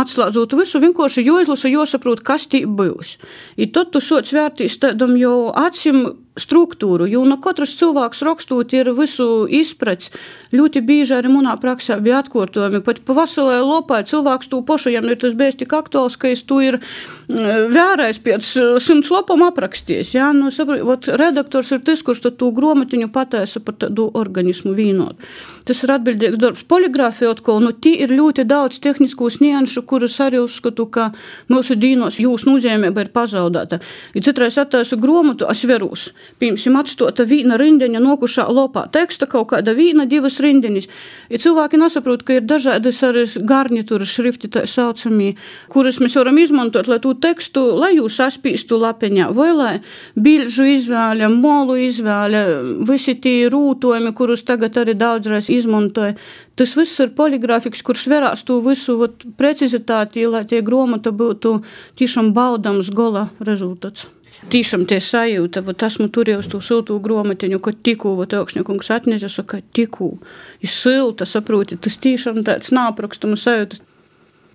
Atslēdzot 0.02 0.57
visu, 0.61 0.83
vienkārši 0.83 1.26
jāizlasa, 1.26 1.73
jāsaprot, 1.73 2.25
kas 2.26 2.49
tī 2.52 2.64
būs. 2.67 3.17
I 3.57 3.71
tad 3.73 3.95
tu 3.95 4.05
sots 4.05 4.35
vērtīs 4.37 4.81
tādam 4.83 5.17
jau 5.21 5.52
acim 5.57 6.05
struktūru, 6.41 7.05
jo 7.11 7.27
no 7.29 7.37
katras 7.43 7.75
cilvēks 7.77 8.23
rakstot 8.25 8.73
ir 8.73 8.89
visu 8.97 9.45
izprats. 9.53 10.09
Ļoti 10.53 10.81
bieži 10.85 11.17
arī 11.17 11.29
manā 11.33 11.53
praksē 11.61 11.99
bija 12.01 12.23
atkārtojumi. 12.23 12.81
Pat 12.85 13.03
pa 13.05 13.17
veselē 13.17 13.59
lopai 13.61 14.03
cilvēks 14.09 14.49
to 14.53 14.62
pašu, 14.65 14.93
ja 14.95 15.03
nu 15.05 15.17
tas 15.17 15.37
bijis 15.37 15.59
tik 15.61 15.73
aktuāls, 15.77 16.17
ka 16.17 16.31
es 16.33 16.45
to 16.49 16.61
ir 16.65 16.79
mm, 16.81 17.73
vērējis 17.73 18.21
pēc 18.25 18.51
eh, 18.61 18.73
simts 18.81 19.12
lapam 19.12 19.45
aprakstījis. 19.49 20.15
Ja? 20.17 20.31
Nu, 20.37 20.49
saprot, 20.55 21.09
redaktors 21.21 21.73
ir 21.77 21.85
tas, 21.85 22.05
kurš 22.05 22.25
to 22.41 22.51
gromatiņu 22.53 23.11
pataisa 23.12 23.61
par 23.65 23.77
tādu 23.85 24.09
organismu 24.17 24.73
vīnot. 24.77 25.21
Tas 25.69 25.85
ir 25.85 25.93
atbildīgs 25.95 26.41
darbs. 26.41 26.65
Poligrāfija 26.69 27.33
atkal, 27.37 27.61
nu, 27.62 27.73
tī 27.77 27.95
ir 28.05 28.12
ļoti 28.12 28.47
daudz 28.49 28.81
tehnisku 28.83 29.29
nianšu, 29.43 29.85
kurus 29.89 30.19
arī 30.21 30.41
uzskatu, 30.43 30.89
ka 30.93 31.11
mūsu 31.53 31.77
dīnos 31.79 32.19
jūsu 32.23 32.51
nozīmība 32.51 33.05
ir 33.05 33.12
pazaudēta. 33.15 33.79
Ja 34.15 34.25
citreiz 34.25 34.59
attaisu 34.59 34.99
gromatu, 35.01 35.49
es 35.51 35.65
verūs. 35.69 36.11
Piemēram, 36.43 36.76
atstota 36.81 37.25
vīna 37.29 37.57
rindiņa 37.61 38.00
nokušā 38.02 38.49
lopā 38.50 38.85
teksta 38.93 39.29
kaut 39.31 39.52
kāda 39.52 39.75
vīna, 39.79 40.09
divas 40.11 40.41
rindiņas. 40.43 40.88
Ja 41.31 41.41
cilvēki 41.43 41.79
nesaprot, 41.79 42.25
ka 42.26 42.38
ir 42.38 42.47
dažādas 42.49 42.99
arī 43.07 43.25
garnitūras 43.47 44.11
šrifti, 44.11 44.50
tā 44.52 44.64
saucamie, 44.67 45.37
kuras 45.73 46.00
mēs 46.02 46.17
varam 46.19 46.41
izmantot, 46.43 46.91
lai 46.91 46.99
to 47.05 47.14
tekstu, 47.14 47.64
lai 47.79 47.93
jūs 47.97 48.19
saspīstu 48.19 48.81
lapiņā, 48.83 49.29
vai 49.37 49.50
lai 49.55 49.75
bilžu 50.19 50.67
izvēle, 50.73 51.29
molu 51.33 51.79
izvēle, 51.87 52.43
visi 52.88 53.14
tie 53.23 53.50
rūtojumi, 53.52 54.14
kurus 54.19 54.43
tagad 54.49 54.81
arī 54.83 54.97
daudzreiz 54.99 55.50
izmantoja. 55.52 56.17
Tas 56.59 56.75
viss 56.76 57.00
ir 57.00 57.14
poligrāfiks, 57.17 57.81
kurš 57.87 58.09
verās 58.12 58.43
to 58.45 58.59
visu 58.64 58.99
vat, 59.00 59.25
precizitāti, 59.38 60.26
lai 60.29 60.45
tie 60.49 60.61
gromata 60.64 61.14
būtu 61.14 61.61
tiešām 62.00 62.35
baudams 62.37 62.91
gola 62.93 63.29
rezultāts. 63.41 64.11
Tiešām 64.51 64.89
tie 64.91 64.99
sajūta, 64.99 65.63
vat 65.63 65.85
esmu 65.87 66.09
turējusi 66.11 66.51
to 66.51 66.59
siltu 66.65 66.99
gromatiņu, 67.03 67.61
ka 67.63 67.73
tikko, 67.87 68.17
augšņakungs 68.27 68.91
atnesa, 68.91 69.31
saka, 69.31 69.61
tikko, 69.77 70.17
ir 70.59 70.73
silta, 70.73 71.29
saproti, 71.29 71.79
tas 71.79 72.01
tiešām 72.03 72.43
tāds 72.47 72.75
nāprakstuma 72.75 73.39
sajūta. 73.39 73.79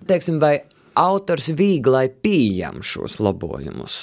Teiksim, 0.08 0.36
vai 0.44 0.58
autors 0.98 1.48
vieglai 1.56 2.08
pieņem 2.12 2.82
šos 2.84 3.16
labojumus? 3.24 3.98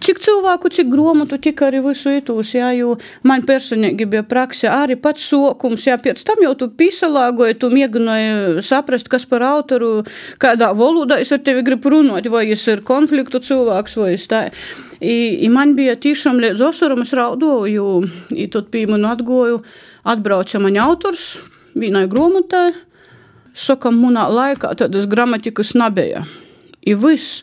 Cik 0.00 0.20
cilvēku, 0.24 0.70
cik 0.72 0.88
grāmatu, 0.88 1.36
tik 1.36 1.60
arī 1.60 1.82
visu 1.84 2.12
itūs, 2.16 2.54
jā, 2.56 2.70
jo 2.72 2.94
man 3.26 3.42
personīgi 3.44 4.06
bija 4.08 4.22
praksa 4.24 4.72
arī 4.78 4.96
pats 4.96 5.26
sokums, 5.28 5.84
jā, 5.84 5.98
pēc 6.00 6.22
tam 6.24 6.40
jau 6.40 6.54
tu 6.56 6.70
pisalāgoji, 6.72 7.58
tu 7.60 7.68
mēģināji 7.72 8.64
saprast, 8.64 9.10
kas 9.12 9.28
par 9.28 9.44
autoru, 9.44 10.06
kādā 10.40 10.70
valodā 10.76 11.20
es 11.20 11.34
ar 11.36 11.42
tevi 11.44 11.66
gribu 11.66 11.92
runāt, 11.92 12.30
vai 12.32 12.46
es 12.48 12.64
ir 12.72 12.80
konfliktu 12.80 13.42
cilvēks, 13.44 13.98
vai 14.00 14.14
es 14.16 14.24
tā. 14.30 14.46
I, 15.00 15.38
i 15.40 15.48
man 15.48 15.72
bija 15.76 15.96
tiešām 15.96 16.40
līdz 16.42 16.60
osaram 16.66 17.00
es 17.00 17.14
raudoju, 17.16 17.86
i 18.36 18.46
tad 18.52 18.68
pie 18.72 18.84
manu 18.90 19.08
atgoju, 19.08 19.62
atbrauca 20.04 20.60
man 20.60 20.76
autors, 20.82 21.38
vienai 21.74 22.04
grāmatai, 22.10 22.74
sakam, 23.56 23.96
manā 24.02 24.26
laikā 24.28 24.74
tādas 24.76 25.08
gramatikas 25.08 25.72
nebija. 25.78 26.26
I 26.84 26.94
viss, 26.94 27.42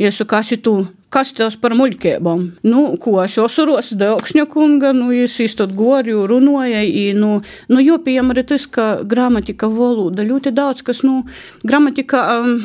ja 0.00 0.12
saku, 0.12 0.30
kas 0.34 0.52
ir 0.52 0.62
tu? 0.64 0.76
Kas 1.08 1.30
tas 1.32 1.54
par 1.56 1.72
muļķībām? 1.72 2.42
Nu, 2.68 2.82
ko 3.00 3.14
es 3.22 3.38
osuros, 3.40 3.94
Deokšņa 3.96 4.44
kunga, 4.52 4.90
nu, 4.92 5.08
es 5.16 5.38
īstot 5.40 5.72
gorju 5.76 6.26
runāju, 6.28 7.14
nu, 7.16 7.30
nu, 7.72 7.80
jo, 7.80 7.96
piemēram, 8.04 8.44
tas, 8.50 8.66
ka 8.68 8.98
gramatika 9.08 9.70
valoda 9.72 10.26
ļoti 10.28 10.52
daudz, 10.52 10.84
kas, 10.84 11.00
nu, 11.08 11.22
gramatika. 11.64 12.26
Um, 12.36 12.60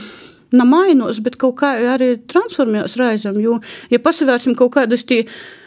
Nav 0.54 0.70
mainos, 0.70 1.18
bet 1.26 1.40
kaut 1.42 1.58
kā 1.64 1.74
arī 1.96 2.14
transformējās 2.30 2.98
reizēm. 3.00 3.40
Jo, 3.42 3.58
ja 3.90 4.00
pasavērsim 4.02 4.54
kaut 4.58 4.76
kādas 4.76 5.06
tie 5.10 5.24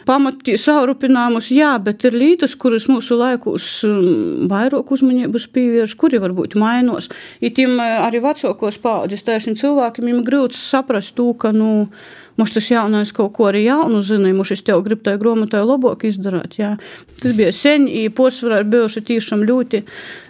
pamatī 0.07 0.55
saurupinājumus, 0.55 1.49
jā, 1.51 1.73
bet 1.83 2.05
ir 2.07 2.15
lietas, 2.15 2.53
kuras 2.55 2.85
mūsu 2.87 3.17
laikos 3.19 3.65
um, 3.87 4.45
vairāk 4.47 4.93
uzmanības 4.95 5.49
pievērš, 5.51 5.97
kuri 5.99 6.21
varbūt 6.23 6.55
mainos. 6.59 7.09
Ja 7.43 7.51
tiem 7.51 7.75
uh, 7.75 8.05
arī 8.05 8.23
vecākos 8.23 8.79
paudzes 8.83 9.27
tēšņiem 9.27 9.59
cilvēkiem 9.59 10.07
ir 10.13 10.23
grūti 10.29 10.59
saprast 10.59 11.17
to, 11.19 11.33
ka, 11.35 11.51
nu, 11.55 11.89
Mums 12.37 12.51
tas 12.53 12.67
jaunais 12.69 13.09
kaut 13.17 13.31
ko 13.33 13.47
arī 13.49 13.63
jaunu 13.63 13.97
zina, 14.05 14.29
mums 14.29 14.51
es 14.53 14.61
tev 14.61 14.83
gribu 14.85 15.01
tajā 15.07 15.17
grāmatā 15.17 15.63
labāk 15.65 16.03
izdarīt. 16.05 16.59
Jā. 16.59 16.75
Tas 17.17 17.33
bija 17.33 17.49
sen, 17.49 17.87
i 17.89 18.03
posvarā 18.13 18.59
ir 18.61 18.67
bijuši 18.69 19.01
tiešām 19.09 19.41
ļoti, 19.49 19.81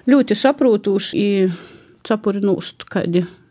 ļoti 0.08 0.38
saprotuši, 0.40 1.20
i 1.20 2.08
capurinūst 2.08 2.88
kādi 2.88 3.26
mm, 3.26 3.47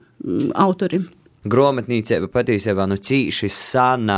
autori. 0.54 1.04
Grāmatnīcība 1.47 2.26
patiesībā 2.33 2.88
nu, 2.90 2.97
cīši 2.99 3.49
sana, 3.52 4.16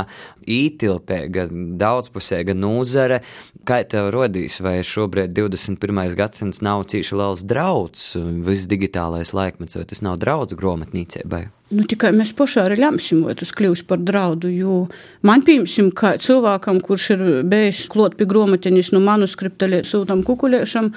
ītilpīga, 0.49 1.45
daudzpusīga 1.77 2.55
nozare. 2.57 3.19
Kā 3.69 3.83
tev 3.85 4.09
rodīs, 4.15 4.55
vai 4.65 4.79
šobrīd 4.85 5.35
21. 5.37 5.99
gadsimts 6.17 6.63
nav 6.65 6.87
cīši 6.89 7.17
liels 7.19 7.43
drauds, 7.45 8.15
viss 8.47 8.69
digitālais 8.71 9.33
laikmets, 9.35 9.77
vai 9.77 9.85
tas 9.89 10.01
nav 10.05 10.17
draudz 10.23 10.57
grāmatnīcībai? 10.57 11.43
Nu, 11.69 11.83
tikai 11.85 12.09
mēs 12.17 12.31
pašā 12.33 12.63
arī 12.65 12.79
lemsim, 12.81 13.21
vai 13.27 13.35
tas 13.37 13.51
kļūs 13.53 13.83
par 13.85 14.01
draudu. 14.01 14.49
Man, 15.21 15.43
piemēram, 15.45 15.91
kā 15.93 16.15
cilvēkam, 16.17 16.79
kurš 16.85 17.09
ir 17.13 17.25
bijis 17.45 17.83
klot 17.93 18.15
pie 18.17 18.25
grāmatiņas 18.31 18.89
no 18.95 19.03
manuskripta 19.05 19.69
līdz 19.69 19.91
sūtam 19.91 20.23
kukuļiešam, 20.25 20.89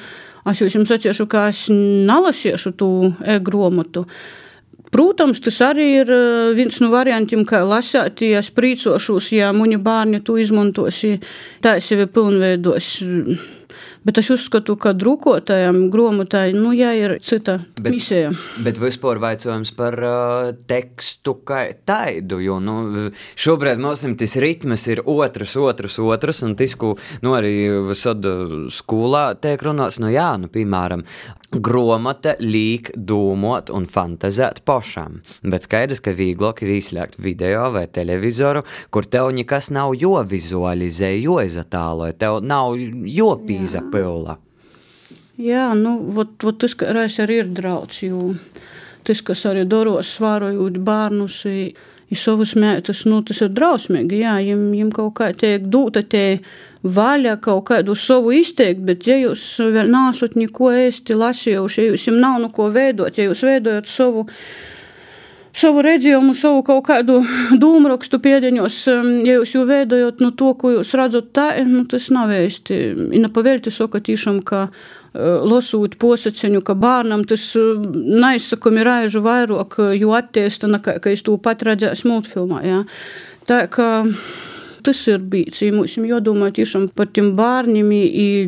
es 0.49 0.64
jums 0.64 0.95
sacīšu, 0.95 1.28
ka 1.28 1.50
es 1.50 1.66
nelasīšu 1.69 2.73
to 2.81 2.88
e-grāmatu. 3.35 4.07
Protams, 4.93 5.41
tas 5.41 5.57
arī 5.65 5.87
ir 6.03 6.11
eh, 6.13 6.53
viens 6.57 6.77
no 6.83 6.91
variantiem, 6.93 7.47
kā 7.49 7.63
lasīt, 7.65 8.25
ja 8.29 8.43
es 8.43 8.51
priecāšos, 8.53 9.31
ja 9.33 9.49
muņa 9.57 9.81
bērni 9.81 10.21
to 10.27 10.37
izmantos, 10.41 11.01
tā 11.65 11.79
sevi 11.81 12.09
pilnveidos. 12.13 12.91
Bet 14.02 14.18
es 14.18 14.30
uzskatu, 14.35 14.75
ka 14.80 14.90
drukotājiem 14.99 15.85
grāmatai 15.92 16.50
nu, 16.56 16.73
jā, 16.75 16.90
ir 16.99 17.12
cita 17.23 17.61
bet, 17.76 17.92
misija. 17.94 18.32
Bet 18.64 18.80
vispār 18.82 19.21
jautājums 19.23 19.71
par 19.78 19.97
uh, 20.02 20.49
tekstu 20.66 21.37
kā 21.47 21.61
tādu. 21.87 22.40
Jo 22.42 22.59
nu, 22.62 23.09
šobrīd 23.38 23.78
mums 23.82 24.02
tas 24.18 24.35
ritms 24.42 24.88
ir 24.90 25.04
otrs, 25.06 25.54
otrs, 25.54 26.00
otrs. 26.02 26.42
Un 26.42 26.56
tas, 26.59 26.75
ko 26.78 26.97
nu, 27.23 27.37
arī 27.38 27.54
visad 27.92 28.26
skolā 28.75 29.28
tiek 29.38 29.62
runāts, 29.62 30.00
nu 30.02 30.11
jā, 30.11 30.32
nu, 30.40 30.50
piemēram, 30.50 31.06
grāmata 31.52 32.35
liek 32.40 32.90
domāt 32.97 33.71
un 33.71 33.87
fantazēt 33.87 34.62
pašam. 34.66 35.21
Bet 35.44 35.68
skaidrs, 35.68 36.00
ka 36.02 36.14
vieglāk 36.16 36.62
ir 36.64 36.75
izslēgt 36.78 37.21
video 37.23 37.68
vai 37.75 37.85
televizoru, 37.92 38.64
kur 38.90 39.06
tev 39.06 39.30
nekas 39.37 39.71
nav 39.75 39.94
jovizualizē, 40.00 41.12
joizatālo, 41.21 42.09
tev 42.18 42.40
nav 42.42 42.75
jopīza 42.78 43.85
pila. 43.85 43.92
Jā, 43.92 43.92
nu, 45.75 45.97
vot, 46.13 46.35
vot 46.45 46.59
tas 46.61 46.77
reiz 46.93 47.19
arī 47.23 47.41
ir 47.43 47.49
draudz, 47.57 48.03
jo 48.05 48.35
tas, 49.07 49.23
kas 49.25 49.47
arī 49.51 49.65
doros 49.67 50.13
svārojot 50.19 50.77
bērnus, 50.85 51.39
ir 51.49 52.19
savus 52.21 52.53
mētus, 52.59 53.07
nu, 53.09 53.23
tas 53.27 53.41
ir 53.43 53.53
drausmīgi, 53.57 54.21
jā, 54.23 54.37
jums, 54.45 54.77
jums 54.79 54.97
kaut 54.99 55.15
kā 55.19 55.31
tiek 55.37 55.65
dūta 55.73 56.05
tie 56.05 56.43
vaļa 56.83 57.39
kaut 57.43 57.65
kādu 57.71 57.97
savu 57.99 58.35
izteikt, 58.37 58.83
bet 58.87 59.07
ja 59.07 59.17
jūs 59.21 59.45
vēl 59.63 59.91
nāsat 59.91 60.37
neko 60.39 60.73
ēsti 60.77 61.17
lasījuši, 61.17 61.81
ja 61.87 61.95
jums 61.95 62.21
nav 62.21 62.41
nu 62.43 62.53
ko 62.55 62.69
veidot, 62.75 63.17
ja 63.17 63.31
jūs 63.31 63.45
veidojat 63.47 63.91
savu 63.91 64.27
savu 65.56 65.82
redzējumu, 65.85 66.35
savu 66.37 66.62
kaut 66.66 66.87
kādu 66.88 67.21
dūmrakstu 67.62 68.21
pēdiņos, 68.23 68.78
um, 68.92 69.11
ja 69.26 69.38
jūs 69.38 69.54
jau 69.56 69.64
veidojat 69.68 70.23
nu, 70.25 70.32
to, 70.37 70.52
ko 70.59 70.75
jūs 70.76 70.94
redzat, 70.99 71.32
tā, 71.37 71.49
nu, 71.68 71.85
tas 71.88 72.09
nav 72.14 72.32
īsti. 72.35 72.80
Ir 73.18 73.28
pavēlti 73.32 73.73
saka 73.75 74.02
tiešām, 74.04 74.40
ka 74.47 74.64
uh, 74.68 75.42
lasot 75.49 75.99
posaceņu, 76.02 76.62
ka 76.66 76.76
bērnam 76.78 77.26
tas 77.28 77.50
uh, 77.61 77.75
neizsakami 77.94 78.87
raižu 78.87 79.25
vairāk, 79.25 79.80
jo 79.99 80.16
attiesta, 80.18 80.71
ka 80.82 81.02
es 81.12 81.26
to 81.26 81.37
pat 81.42 81.66
redzēju 81.68 82.09
multfilmā. 82.12 82.64
Jā. 82.66 82.80
Tā 83.49 83.66
kā 83.73 83.90
tas 84.82 85.00
ir 85.11 85.23
bijis. 85.32 85.62
Mums 85.75 85.94
jādomā 85.97 86.50
tiešām 86.54 86.88
par 86.97 87.11
tiem 87.14 87.32
bērniem, 87.38 87.90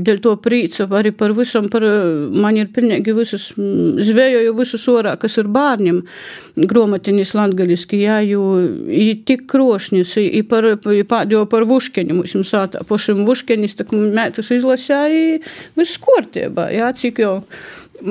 dēļ 0.06 0.20
to 0.24 0.34
prīca 0.42 0.86
arī 0.98 1.14
par 1.16 1.34
visam, 1.36 1.68
par 1.72 1.86
man 2.34 2.58
ir 2.58 2.70
pilnīgi 2.74 3.14
visas, 3.16 3.50
zvējoju 3.54 4.56
visus 4.58 4.86
orā, 4.90 5.14
kas 5.20 5.38
ir 5.40 5.50
bērniem 5.54 6.02
gromatinis 6.54 7.34
latgaliski, 7.34 7.98
jā, 8.04 8.20
jo 8.28 8.42
i 8.86 9.14
tik 9.26 9.46
krošņus, 9.50 10.16
i 10.22 10.42
par, 10.46 10.68
pēdējo 10.84 11.44
par 11.50 11.66
vuškeņu, 11.66 12.18
mums 12.20 12.34
sātā, 12.50 12.84
pašam 12.86 13.24
vuškeņis, 13.26 13.78
tak 13.80 13.94
mētas 13.94 14.52
izlasēja, 14.54 15.40
viss 15.78 15.98
kārtībā, 16.02 16.68
jā, 16.74 16.92
cik 16.94 17.24
jau 17.24 17.34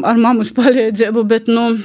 ar 0.03 0.19
mammas 0.19 0.51
palīdzību, 0.55 1.23
bet, 1.29 1.47
nu, 1.51 1.79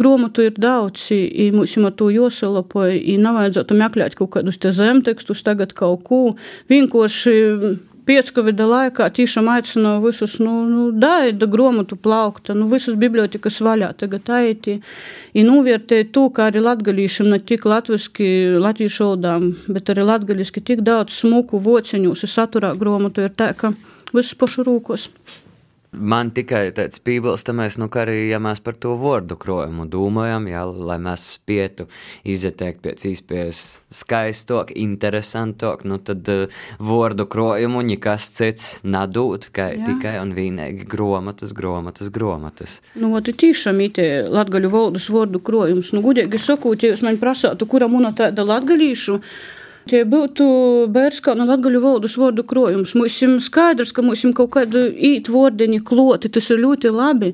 grāmatu 0.00 0.46
ir 0.46 0.56
daudz, 0.60 1.10
un 1.12 1.60
mums 1.60 1.76
ar 1.76 1.94
to 1.98 2.08
jāsalapoja, 2.14 2.96
un 2.96 3.28
nevajadzētu 3.28 3.78
meklēt 3.80 4.16
kaut 4.18 4.32
kādus 4.38 4.60
te 4.62 4.72
zemtekstus, 4.76 5.44
tagad 5.46 5.76
kaut 5.76 6.04
ko 6.08 6.22
vienkārši. 6.72 7.36
Piecavida 8.10 8.64
laikā 8.66 9.06
tiešām 9.14 9.46
aicināju 9.52 10.00
visus, 10.02 10.32
nu, 10.42 10.52
nu 10.66 10.86
daida 10.90 11.46
grāmatu 11.46 11.94
plaukta, 11.94 12.56
nu, 12.58 12.66
visus 12.72 12.96
bibliotekas 12.98 13.60
vaļā 13.62 13.92
tagad 14.00 14.32
aiti. 14.34 14.80
Un 15.38 15.46
novērtēt 15.46 16.10
to, 16.16 16.24
kā 16.34 16.48
arī 16.50 16.64
latgalīšiem 16.64 17.28
ne 17.30 17.38
tik 17.38 17.68
latviski, 17.70 18.26
latviešu 18.58 19.12
valdām, 19.12 19.46
bet 19.70 19.92
arī 19.94 20.08
latgaliski 20.08 20.64
tik 20.72 20.82
daudz 20.88 21.20
smuku 21.20 21.62
vociņus, 21.62 22.26
saturā 22.34 22.72
grāmatu 22.80 23.22
ir 23.28 23.30
tā, 23.30 23.52
ka 23.54 23.70
viss 24.10 24.34
pašu 24.34 24.66
rūkos. 24.66 25.06
Man 25.90 26.28
tikai 26.30 26.68
tāds 26.70 27.00
piebilstamais, 27.02 27.74
nu, 27.82 27.88
ka 27.90 28.04
arī, 28.04 28.28
ja 28.30 28.38
mēs 28.38 28.60
par 28.62 28.76
to 28.78 28.92
vārdu 29.00 29.34
krojumu 29.40 29.88
domājam, 29.90 30.46
jā, 30.46 30.62
lai 30.70 31.00
mēs 31.02 31.24
spētu 31.34 31.88
izteikt 32.22 32.78
pēc 32.84 33.06
iespējas 33.10 33.62
skaistok, 33.98 34.70
interesantok, 34.78 35.82
nu, 35.90 35.98
tad 35.98 36.30
uh, 36.30 36.62
vārdu 36.78 37.26
krojumu 37.30 37.82
nekas 37.88 38.28
cits 38.36 38.68
nadūt, 38.86 39.50
kā 39.56 39.72
jā. 39.74 39.82
tikai 39.88 40.14
un 40.22 40.30
vienīgi 40.38 40.86
gromatas, 40.86 41.56
gromatas, 41.58 42.12
gromatas. 42.14 42.78
Nu, 42.94 43.10
tu 43.26 43.34
tiešām 43.34 43.82
ite 43.82 44.06
latgaļu 44.30 44.70
valdes 44.70 45.10
vārdu 45.10 45.42
krojums, 45.42 45.90
nu, 45.96 46.06
gudīgi 46.06 46.38
sakot, 46.38 46.86
ja 46.86 46.94
jūs 46.94 47.02
man 47.02 47.18
prasātu, 47.18 47.66
kura 47.66 47.90
muna 47.90 48.14
tāda 48.14 48.46
latgalīšu, 48.46 49.18
Tie 49.90 50.04
būtu 50.06 50.44
bērskā 50.94 51.32
no 51.34 51.46
latgaļu 51.48 51.80
valodas 51.82 52.14
vārdu 52.20 52.44
krojums. 52.46 52.92
Mums 52.94 53.16
ir 53.26 53.32
skaidrs, 53.42 53.90
ka 53.94 54.04
mums 54.06 54.22
ir 54.22 54.34
kaut 54.38 54.52
kāda 54.54 54.84
īt 54.86 55.30
vordeņa 55.32 55.80
kloti, 55.86 56.30
tas 56.30 56.50
ir 56.52 56.62
ļoti 56.62 56.92
labi, 56.94 57.32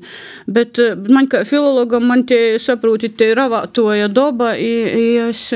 bet 0.49 0.81
man 1.13 1.29
kā 1.29 1.43
filologam 1.45 2.07
man 2.09 2.25
tie 2.25 2.57
saproti, 2.61 3.11
tie 3.13 3.29
ravātoja 3.37 4.09
doba, 4.09 4.55
i, 4.57 4.71
i 4.89 5.05
es 5.27 5.51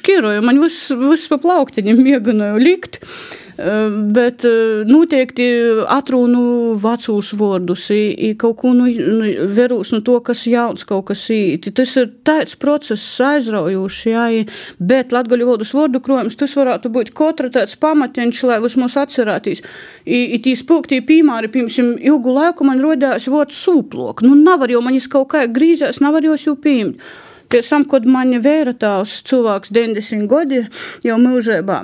šķiroju, 0.00 0.42
man 0.42 0.58
viss, 0.64 0.90
viss 0.90 1.30
pa 1.30 1.38
plauktiņiem 1.42 2.02
mieganoju 2.02 2.62
likt. 2.62 2.98
Bet 3.56 4.44
noteikti 4.88 5.46
atrunu 5.92 6.72
vecus 6.80 7.32
vārdus, 7.36 7.84
kaut 8.40 8.56
ko 8.62 8.72
nu, 8.76 8.86
nu, 8.88 9.32
verūs 9.52 9.92
no 9.92 10.00
to, 10.04 10.16
kas 10.24 10.46
jauns, 10.48 10.86
kaut 10.88 11.10
kas 11.10 11.26
īti. 11.34 11.72
Tas 11.76 11.92
ir 12.00 12.08
tāds 12.24 12.56
process 12.56 13.04
aizraujošs, 13.22 13.98
jā, 14.08 14.24
bet 14.80 15.12
latgaļu 15.12 15.50
valodas 15.50 15.74
vārdu 15.76 16.00
krojums, 16.04 16.38
tas 16.40 16.56
varētu 16.56 16.92
būt 16.94 17.12
katra 17.18 17.52
tāds 17.52 17.76
pamateņš, 17.82 18.44
lai 18.48 18.60
vismaz 18.64 18.96
atcerētīs. 19.02 19.60
I, 20.06 20.22
i 20.36 20.40
tī 20.42 20.56
spūktī 20.58 21.02
pīmāri, 21.04 21.52
piemēram, 21.52 21.92
ilgu 22.00 22.38
laiku 22.38 22.68
man 22.68 22.80
rodās 22.82 23.28
vārds 23.32 23.60
sūplok. 23.66 24.24
Nu, 24.24 24.32
nevar 24.38 24.72
jau 24.72 24.80
manis 24.84 25.10
kaut 25.12 25.32
kā 25.34 25.44
grīzēs, 25.50 26.00
nevar 26.04 26.24
jau 26.24 26.38
jau 26.40 26.56
pieņemt. 26.56 27.04
Pēc 27.52 27.68
tam, 27.68 27.82
kad 27.84 28.06
man 28.08 28.32
vēra 28.40 28.72
tās 28.72 29.18
cilvēks 29.28 29.74
90 29.76 30.24
gadi 30.30 30.62
jau 31.04 31.18
mūžībā, 31.20 31.82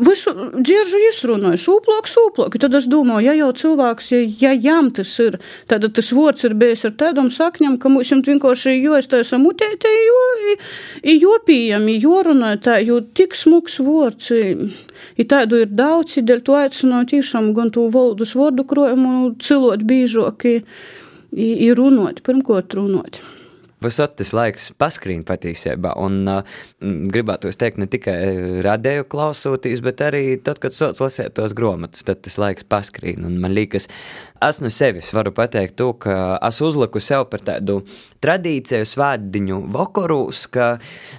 visu 0.00 0.32
dzirdu 0.56 1.00
izrunāju, 1.10 1.60
sūplāk, 1.60 2.08
sūplāk. 2.10 2.56
Tad 2.62 2.76
es 2.78 2.86
domāju, 2.90 3.26
ja 3.28 3.34
jau 3.38 3.50
cilvēks, 3.62 4.10
ja, 4.40 4.52
jām 4.54 4.90
tas 4.96 5.12
ir, 5.22 5.38
tad 5.70 5.86
tas 5.96 6.12
vārds 6.16 6.46
ir 6.48 6.56
bijis 6.60 6.86
ar 6.88 6.94
tādām 7.02 7.30
sakņām, 7.34 7.78
ka 7.80 7.92
mums 7.92 8.12
vienkārši 8.28 8.76
jāiztaisa 8.78 9.40
mutētē, 9.42 9.92
jo, 10.06 10.22
jo 11.14 11.34
pieejami, 11.46 11.98
jorunā 12.02 12.54
tā, 12.64 12.78
jo 12.84 13.00
tik 13.00 13.36
smuks 13.38 13.80
vārds. 13.84 14.32
I 15.20 15.26
tādu 15.28 15.64
ir 15.64 15.74
daudz, 15.74 16.18
i 16.20 16.24
dēļ 16.26 16.40
to 16.46 16.56
aicināju 16.60 17.12
tiešām 17.14 17.52
gan 17.56 17.72
to 17.74 17.88
valodas 17.92 18.34
vārdu 18.38 18.66
krojumu 18.68 19.34
cilot 19.42 19.84
bīžok, 19.86 20.48
i, 20.50 21.50
i 21.66 21.70
runot, 21.76 22.24
pirmkārt 22.26 22.74
runot. 22.78 23.22
Visot 23.80 24.12
tas 24.18 24.32
laiks 24.36 24.70
paskrīn 24.80 25.22
patiesībā, 25.24 25.94
un 26.00 26.18
uh, 26.28 26.58
gribētu 26.80 27.48
teikt, 27.56 27.80
ne 27.80 27.88
tikai 27.90 28.16
radēju 28.66 29.06
klausoties, 29.08 29.80
bet 29.84 30.02
arī 30.04 30.24
tad, 30.44 30.60
kad 30.60 30.76
sots 30.76 31.00
lasēt 31.00 31.38
tos 31.38 31.54
grāmatas, 31.56 32.04
tad 32.04 32.20
tas 32.26 32.36
laiks 32.40 32.66
paskrīn. 32.68 33.24
Un 33.24 33.38
man 33.40 33.54
liekas, 33.56 33.88
es 34.44 34.60
no 34.60 34.68
sevis 34.74 35.12
varu 35.16 35.32
pateikt 35.32 35.78
to, 35.80 35.94
ka 35.96 36.36
es 36.36 36.60
uzliku 36.64 37.00
sev 37.00 37.30
par 37.32 37.44
tādu 37.46 37.80
tradīciju 38.24 38.86
svētdiņu 38.88 39.60
vakarūs, 39.74 40.44
ka 40.52 40.70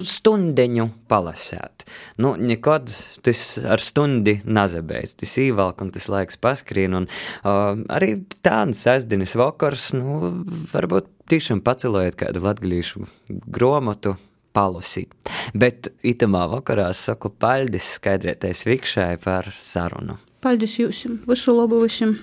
stundeņu 0.05 0.87
palasēt. 1.11 1.85
Nu, 2.21 2.33
nekad 2.39 2.91
tas 3.25 3.43
ar 3.61 3.83
stundi 3.83 4.39
nazabeidz, 4.45 5.17
tas 5.21 5.35
īvalk 5.41 5.83
un 5.83 5.93
tas 5.95 6.07
laiks 6.11 6.39
paskrīn, 6.41 6.97
un 7.01 7.07
uh, 7.09 7.77
arī 7.91 8.15
tāds 8.45 8.85
sestdienas 8.85 9.35
vakars, 9.39 9.91
nu, 9.97 10.33
varbūt 10.73 11.09
tiešām 11.31 11.63
pacelojot 11.65 12.19
kādu 12.19 12.43
latgadījušu 12.45 13.07
gromatu, 13.47 14.17
palasīt. 14.55 15.13
Bet 15.55 15.91
itamā 16.03 16.43
vakarā 16.51 16.89
saku 16.97 17.31
paļdis 17.41 17.95
skaidrietais 17.97 18.65
vikšai 18.67 19.13
par 19.23 19.47
sarunu. 19.59 20.19
Paldies 20.41 20.79
jums! 20.79 21.05
Visu 21.29 21.55
labu 21.55 21.83
visiem! 21.85 22.17